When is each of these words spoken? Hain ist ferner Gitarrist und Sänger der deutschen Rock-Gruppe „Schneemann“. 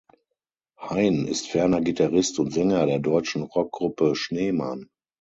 Hain 0.79 1.27
ist 1.27 1.47
ferner 1.51 1.79
Gitarrist 1.79 2.39
und 2.39 2.51
Sänger 2.51 2.87
der 2.87 2.97
deutschen 2.97 3.43
Rock-Gruppe 3.43 4.15
„Schneemann“. 4.15 4.89